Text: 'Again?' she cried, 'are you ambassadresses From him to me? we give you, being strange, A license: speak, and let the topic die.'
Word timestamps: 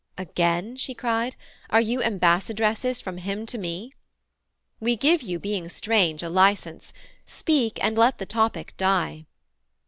'Again?' 0.17 0.77
she 0.77 0.95
cried, 0.95 1.35
'are 1.69 1.79
you 1.79 2.01
ambassadresses 2.01 2.99
From 2.99 3.17
him 3.19 3.45
to 3.45 3.59
me? 3.59 3.93
we 4.79 4.95
give 4.95 5.21
you, 5.21 5.37
being 5.37 5.69
strange, 5.69 6.23
A 6.23 6.29
license: 6.29 6.91
speak, 7.27 7.77
and 7.83 7.95
let 7.95 8.17
the 8.17 8.25
topic 8.25 8.75
die.' 8.77 9.27